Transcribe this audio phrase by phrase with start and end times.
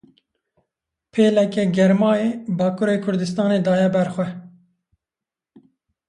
[1.11, 4.27] Pêleke germayê, Bakurê Kurdistanê daye berxwe.